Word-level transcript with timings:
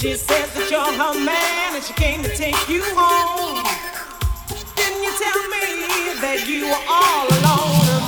She 0.00 0.16
says 0.16 0.54
that 0.54 0.70
you're 0.70 0.80
her 0.80 1.12
man 1.26 1.74
and 1.74 1.84
she 1.84 1.92
came 1.92 2.22
to 2.22 2.34
take 2.34 2.56
you 2.70 2.82
home. 2.96 3.62
Didn't 4.74 5.02
you 5.02 5.12
tell 5.20 5.42
me 5.52 6.16
that 6.22 6.48
you 6.48 6.64
were 6.64 6.84
all 6.88 7.28
alone? 7.28 7.99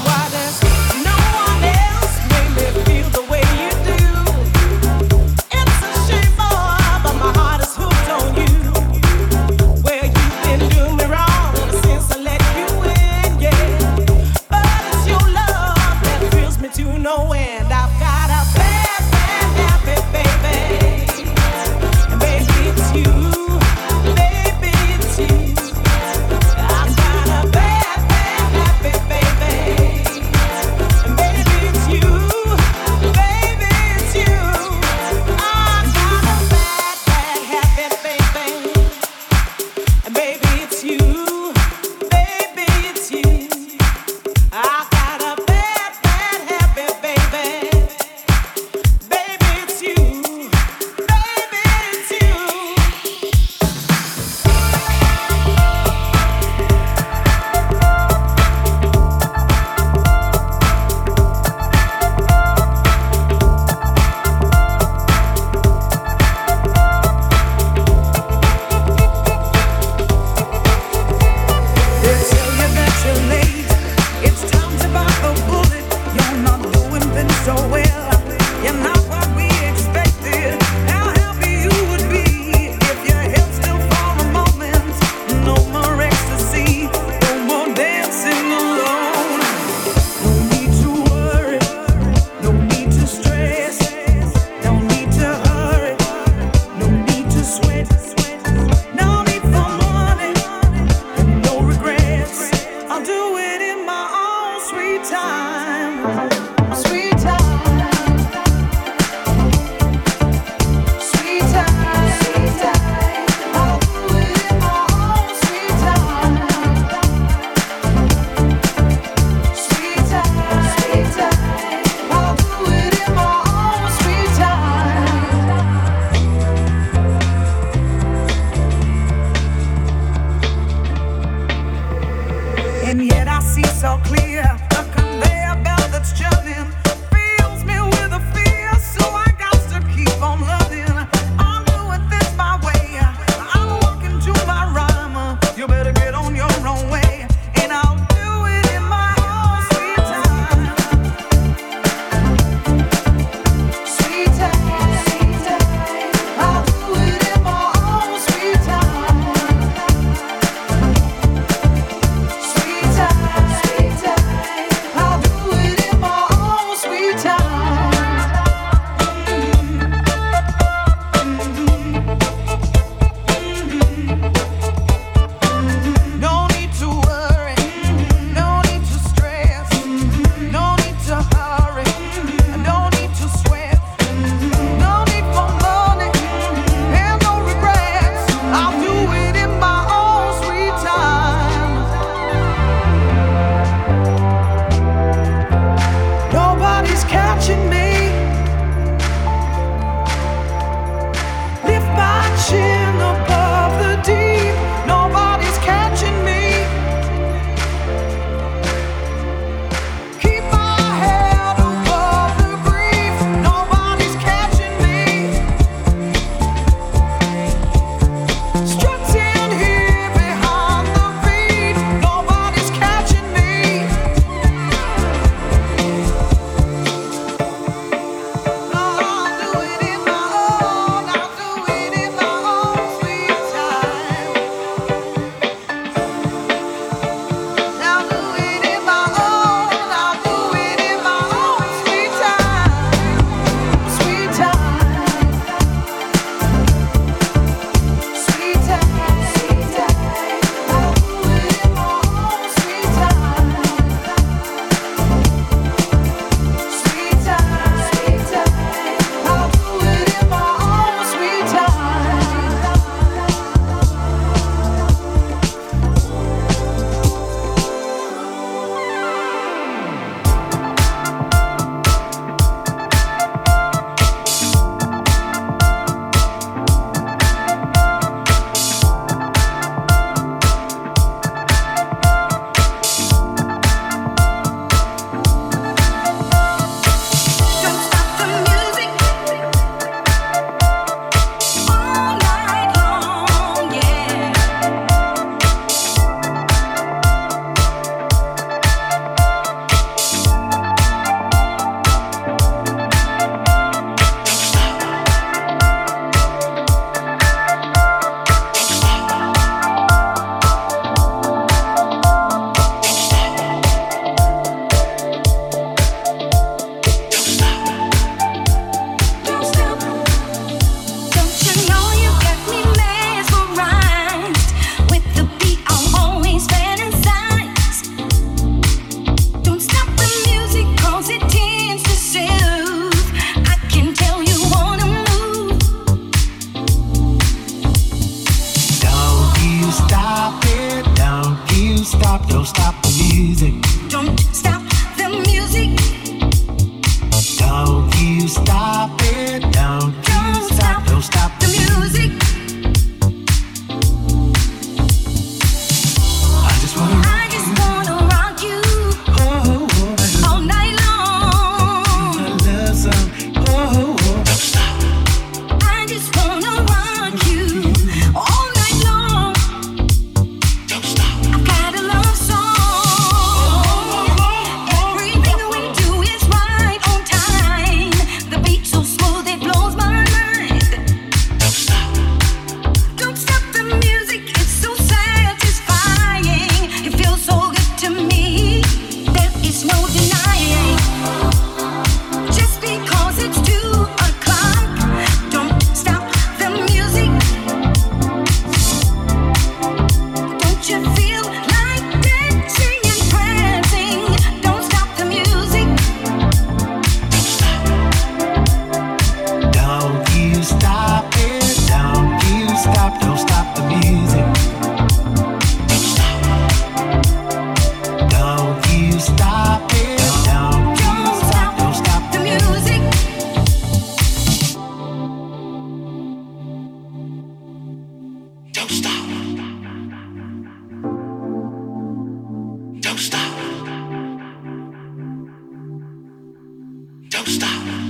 don't 437.25 437.35
stop. 437.35 437.82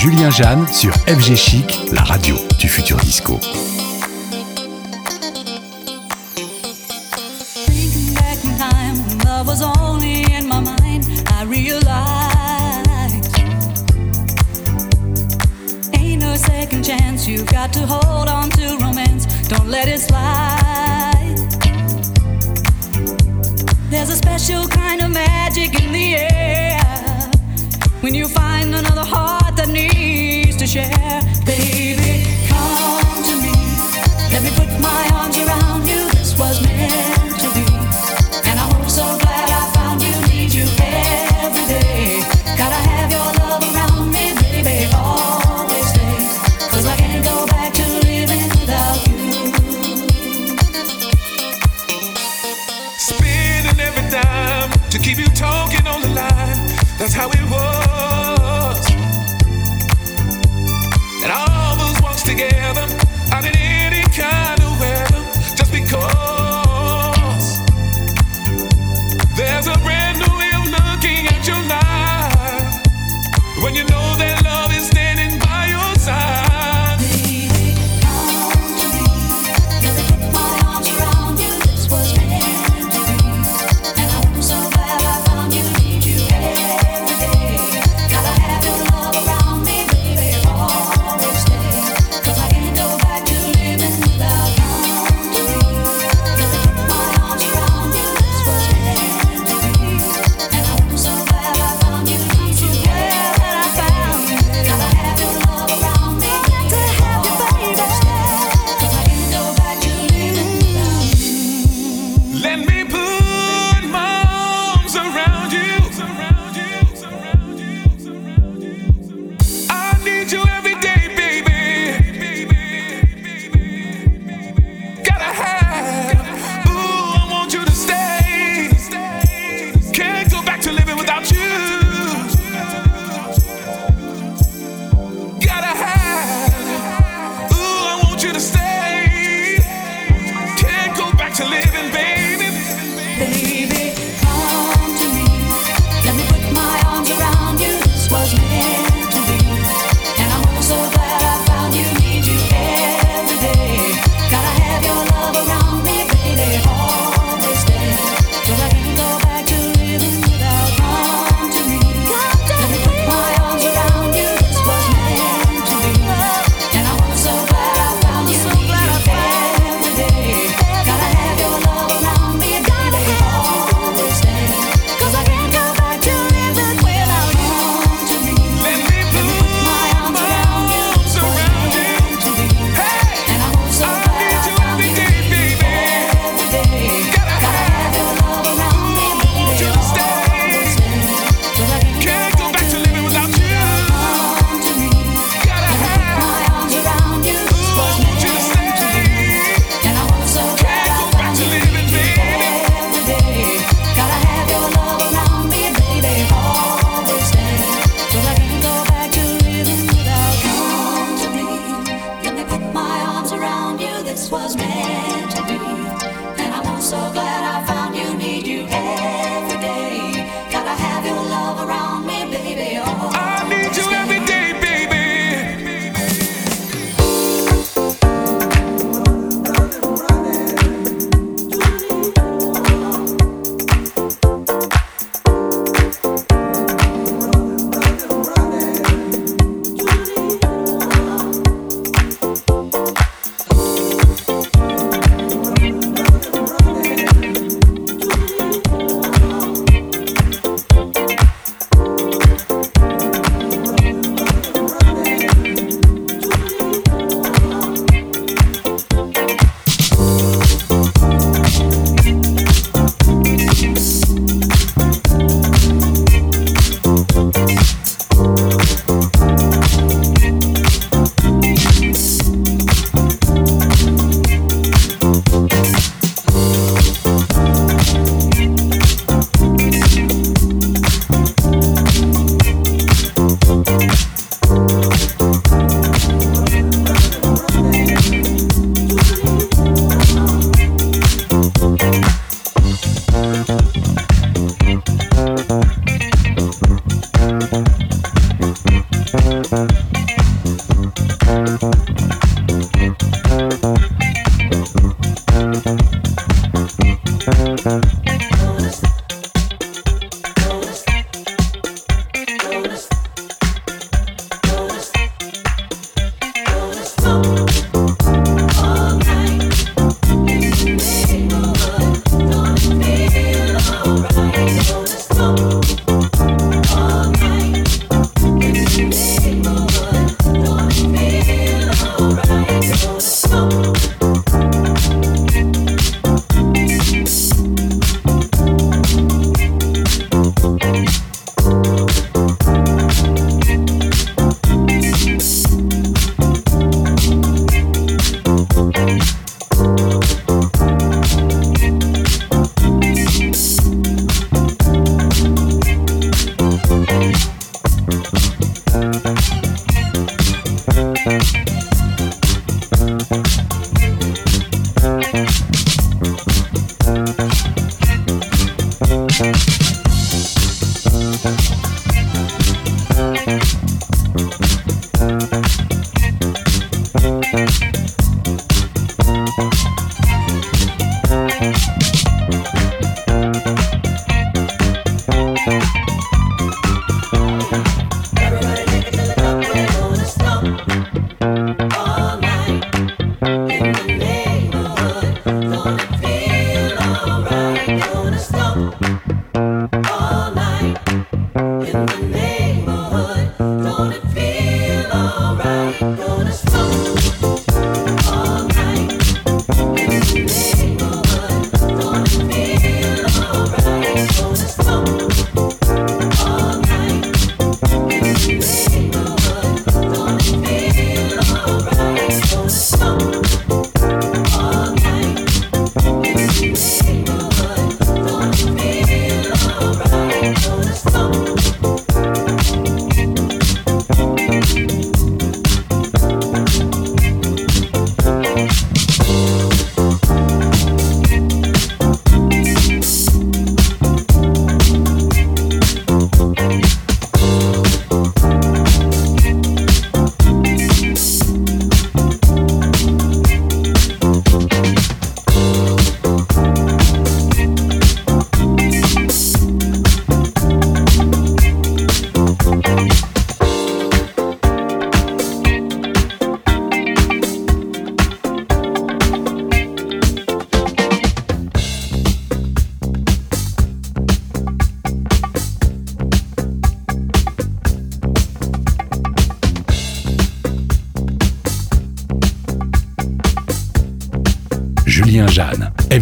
Julien 0.00 0.30
Jeanne 0.30 0.64
sur 0.72 0.94
FG 0.94 1.34
Chic, 1.34 1.80
la 1.90 2.04
radio 2.04 2.36
du 2.60 2.68
futur 2.68 2.98
disco. 2.98 3.40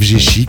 FG 0.06 0.45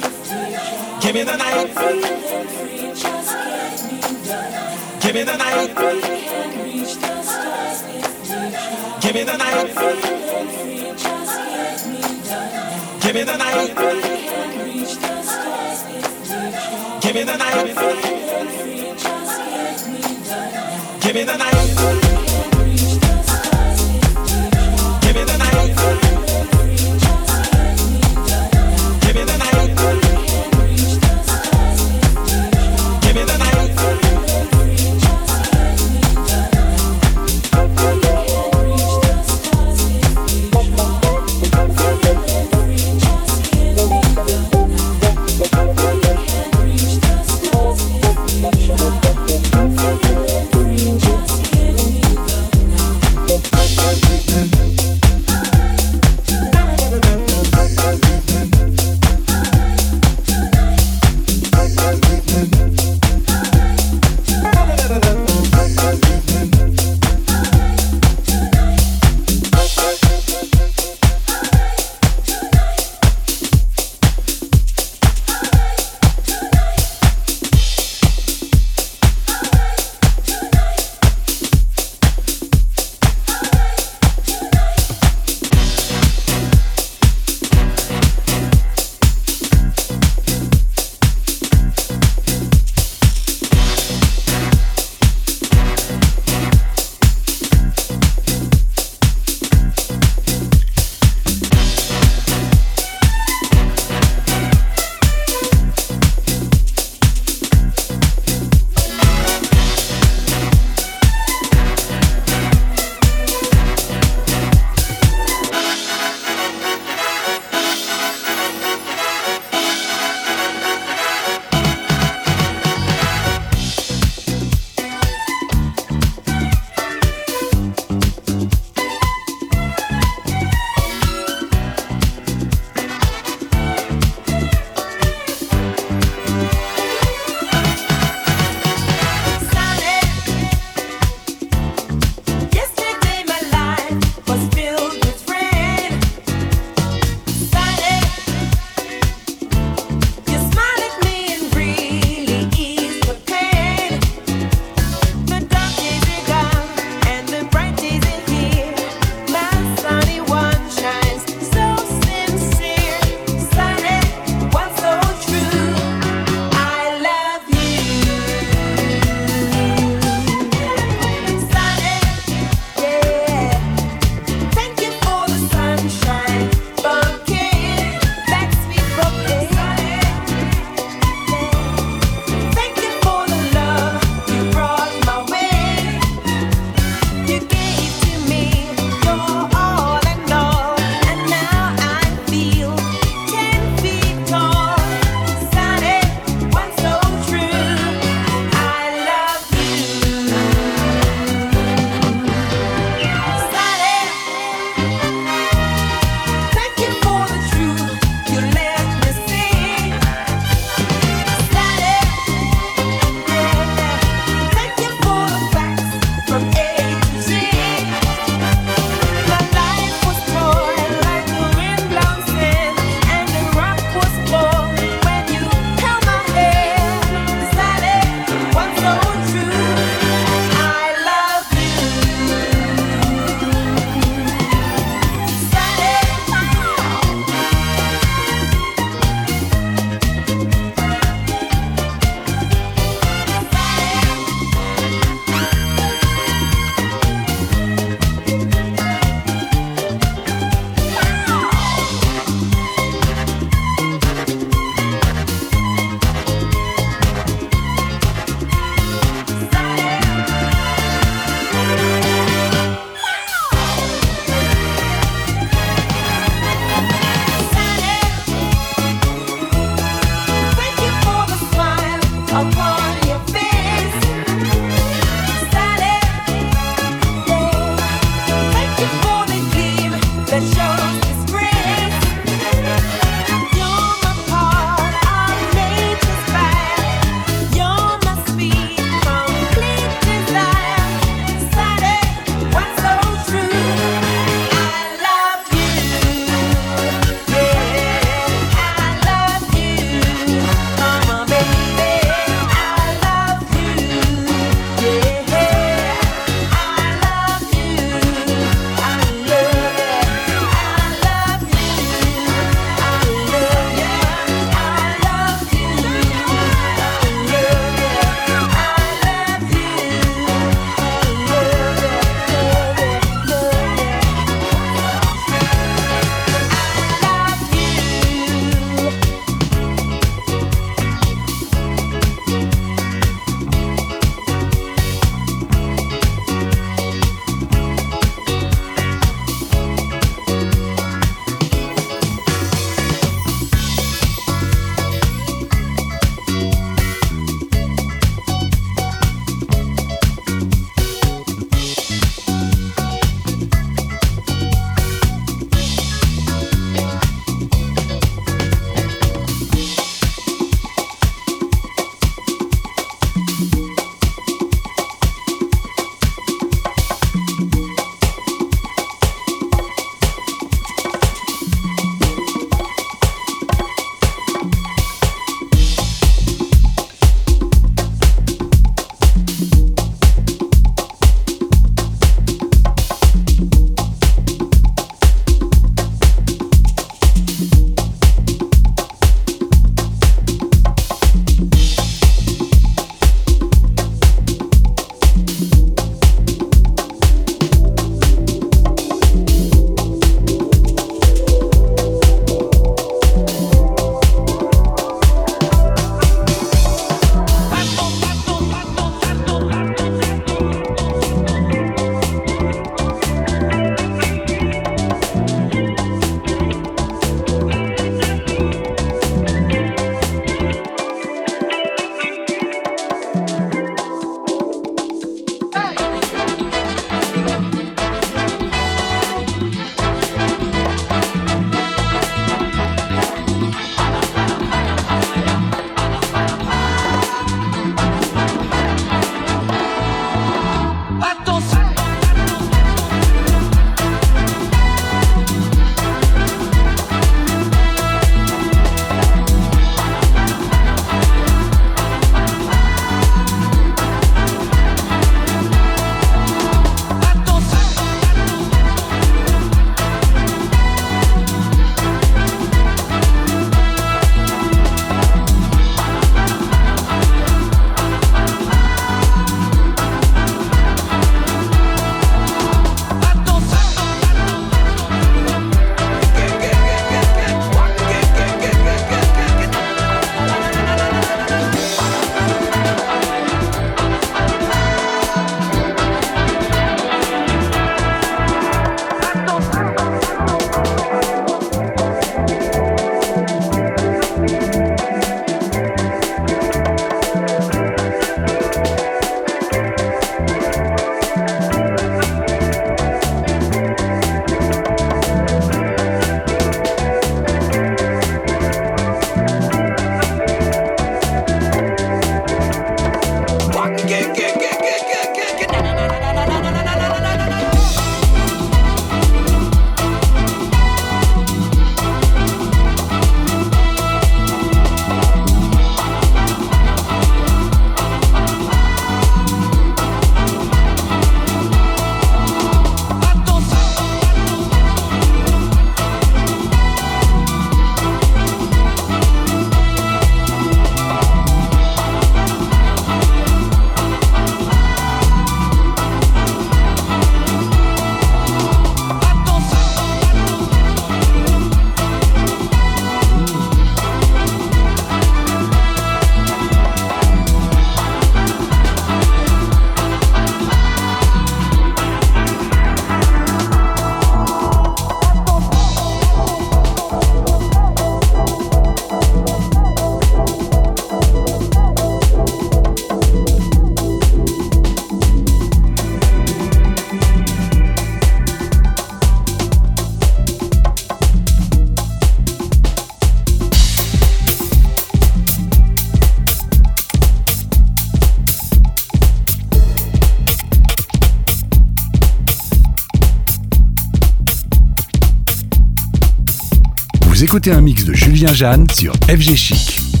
Écoutez 597.43 597.57
un 597.57 597.61
mix 597.61 597.85
de 597.85 597.93
Julien 597.95 598.31
Jeanne 598.33 598.67
sur 598.69 598.93
FG 599.09 599.35
Chic. 599.35 600.00